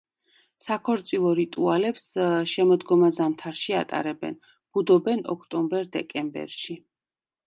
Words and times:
საქორწილო 0.67 1.33
რიტუალებს 1.39 2.07
შემოდგომა–ზამთარში 2.51 3.75
ატარებენ, 3.81 4.39
ბუდობენ 4.55 5.21
ოქტომბერ–დეკემბერში. 5.35 6.79